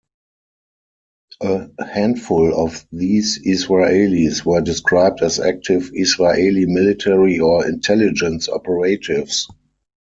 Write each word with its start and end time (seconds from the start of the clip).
A 1.41 1.85
"handful" 1.85 2.59
of 2.59 2.87
these 2.91 3.37
Israelis 3.45 4.43
were 4.43 4.59
described 4.59 5.21
as 5.21 5.39
active 5.39 5.91
Israeli 5.93 6.65
military 6.65 7.37
or 7.37 7.67
intelligence 7.67 8.49
operatives. 8.49 9.47